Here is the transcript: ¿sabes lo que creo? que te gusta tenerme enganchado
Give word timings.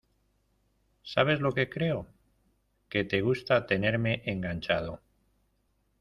¿sabes 1.03 1.41
lo 1.41 1.51
que 1.51 1.69
creo? 1.69 2.07
que 2.89 3.03
te 3.03 3.21
gusta 3.21 3.67
tenerme 3.67 4.23
enganchado 4.25 4.99